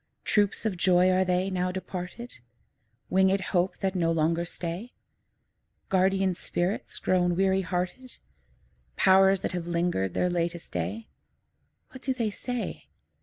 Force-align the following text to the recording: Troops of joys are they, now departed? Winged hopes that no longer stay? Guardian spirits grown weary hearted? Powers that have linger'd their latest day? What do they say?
Troops 0.23 0.65
of 0.65 0.77
joys 0.77 1.11
are 1.11 1.23
they, 1.23 1.51
now 1.51 1.71
departed? 1.71 2.39
Winged 3.11 3.39
hopes 3.39 3.77
that 3.81 3.93
no 3.93 4.11
longer 4.11 4.45
stay? 4.45 4.93
Guardian 5.89 6.33
spirits 6.33 6.97
grown 6.97 7.35
weary 7.35 7.61
hearted? 7.61 8.17
Powers 8.95 9.41
that 9.41 9.51
have 9.51 9.67
linger'd 9.67 10.15
their 10.15 10.27
latest 10.27 10.71
day? 10.71 11.07
What 11.91 12.01
do 12.01 12.15
they 12.15 12.31
say? 12.31 12.87